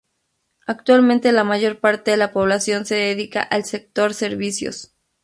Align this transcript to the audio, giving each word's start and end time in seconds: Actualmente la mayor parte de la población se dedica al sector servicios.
Actualmente 0.65 1.31
la 1.31 1.43
mayor 1.43 1.79
parte 1.79 2.09
de 2.09 2.17
la 2.17 2.31
población 2.33 2.87
se 2.87 2.95
dedica 2.95 3.43
al 3.43 3.65
sector 3.65 4.15
servicios. 4.15 4.95